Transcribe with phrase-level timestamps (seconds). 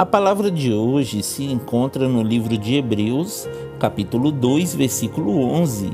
[0.00, 3.46] A palavra de hoje se encontra no livro de Hebreus,
[3.78, 5.90] capítulo 2, versículo 11.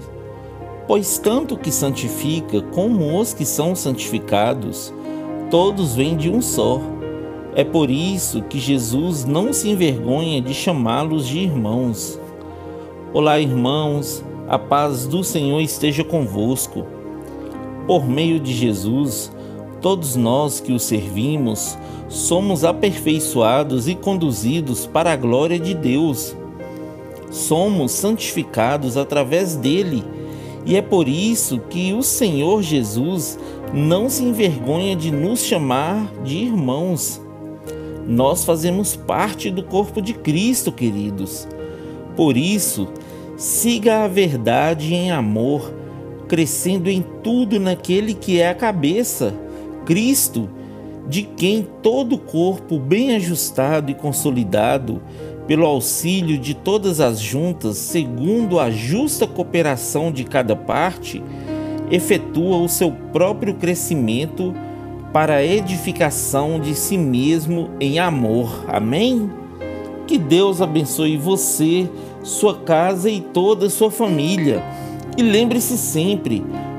[0.87, 4.95] Pois tanto que santifica como os que são santificados,
[5.51, 6.81] todos vêm de um só.
[7.53, 12.17] É por isso que Jesus não se envergonha de chamá-los de irmãos.
[13.13, 16.87] Olá, irmãos, a paz do Senhor esteja convosco.
[17.89, 19.33] Por meio de Jesus,
[19.81, 21.77] todos nós que o servimos
[22.09, 26.37] somos aperfeiçoados e conduzidos para a glória de Deus.
[27.31, 30.05] Somos santificados através dele,
[30.65, 33.39] e é por isso que o Senhor Jesus
[33.73, 37.21] não se envergonha de nos chamar de irmãos.
[38.07, 41.47] Nós fazemos parte do corpo de Cristo, queridos.
[42.15, 42.89] Por isso,
[43.37, 45.75] siga a verdade em amor,
[46.29, 49.35] crescendo em tudo naquele que é a cabeça,
[49.87, 50.51] Cristo
[51.09, 55.01] de quem todo o corpo bem ajustado e consolidado,
[55.47, 61.23] pelo auxílio de todas as juntas, segundo a justa cooperação de cada parte,
[61.91, 64.53] efetua o seu próprio crescimento
[65.13, 68.65] para a edificação de si mesmo em amor.
[68.67, 69.31] Amém?
[70.07, 71.89] Que Deus abençoe você,
[72.23, 74.63] sua casa e toda a sua família.
[75.17, 76.45] E lembre-se sempre,